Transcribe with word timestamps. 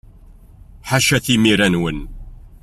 Ḥaca 0.89 1.17
timira-nwen! 1.25 1.99